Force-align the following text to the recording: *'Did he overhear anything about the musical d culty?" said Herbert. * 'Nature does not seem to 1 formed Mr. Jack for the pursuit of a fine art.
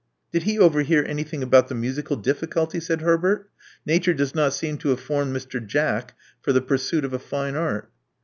*'Did 0.31 0.41
he 0.49 0.57
overhear 0.57 1.05
anything 1.07 1.43
about 1.43 1.67
the 1.67 1.75
musical 1.75 2.15
d 2.15 2.31
culty?" 2.31 2.81
said 2.81 3.01
Herbert. 3.01 3.47
* 3.67 3.85
'Nature 3.85 4.15
does 4.15 4.33
not 4.33 4.51
seem 4.51 4.79
to 4.79 4.87
1 4.87 4.97
formed 4.97 5.35
Mr. 5.35 5.63
Jack 5.63 6.15
for 6.41 6.51
the 6.51 6.59
pursuit 6.59 7.05
of 7.05 7.13
a 7.13 7.19
fine 7.19 7.55
art. 7.55 7.87